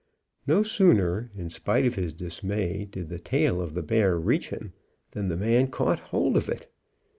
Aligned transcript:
No 0.47 0.63
sooner, 0.63 1.29
in 1.35 1.51
spite 1.51 1.85
of 1.85 1.93
his 1.93 2.15
dismay, 2.15 2.85
did 2.85 3.09
the 3.09 3.19
tail 3.19 3.61
of 3.61 3.75
the 3.75 3.83
bear 3.83 4.17
reach 4.17 4.49
him, 4.49 4.73
than 5.11 5.27
the 5.27 5.37
man 5.37 5.67
caught 5.67 5.99
hold 6.09 6.35
of 6.35 6.49
it. 6.49 6.71